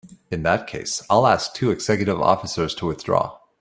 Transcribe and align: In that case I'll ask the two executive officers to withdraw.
In 0.31 0.41
that 0.41 0.65
case 0.65 1.03
I'll 1.11 1.27
ask 1.27 1.53
the 1.53 1.59
two 1.59 1.69
executive 1.69 2.19
officers 2.19 2.73
to 2.73 2.87
withdraw. 2.87 3.37